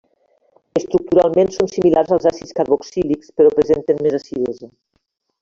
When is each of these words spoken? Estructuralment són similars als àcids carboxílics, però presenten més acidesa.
Estructuralment 0.79 1.51
són 1.55 1.69
similars 1.73 2.15
als 2.17 2.25
àcids 2.31 2.57
carboxílics, 2.61 3.31
però 3.41 3.53
presenten 3.61 4.03
més 4.09 4.19
acidesa. 4.23 4.73